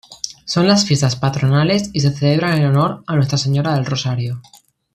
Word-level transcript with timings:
Son 0.45 0.67
las 0.67 0.83
Fiestas 0.83 1.15
Patronales 1.15 1.91
y 1.93 1.99
se 1.99 2.09
celebran 2.11 2.57
en 2.57 2.65
honor 2.65 3.03
a 3.05 3.13
Nuestra 3.15 3.37
Señora 3.37 3.75
del 3.75 3.85
Rosario. 3.85 4.41